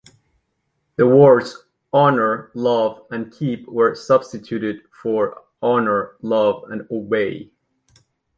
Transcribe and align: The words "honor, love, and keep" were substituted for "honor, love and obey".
The 0.95 1.05
words 1.05 1.65
"honor, 1.93 2.49
love, 2.55 3.05
and 3.11 3.31
keep" 3.31 3.67
were 3.67 3.93
substituted 3.93 4.81
for 4.91 5.43
"honor, 5.61 6.15
love 6.23 6.63
and 6.71 6.87
obey". 6.89 7.51